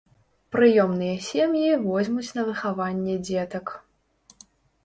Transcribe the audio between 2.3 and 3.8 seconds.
на выхаванне дзетак.